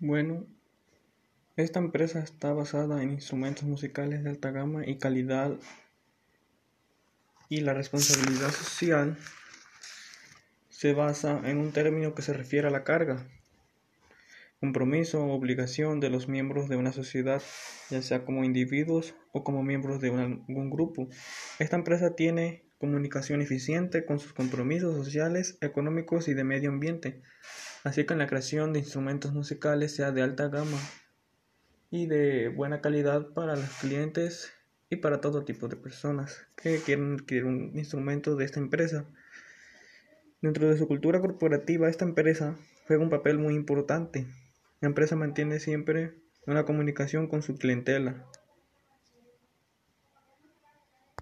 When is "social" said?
8.52-9.18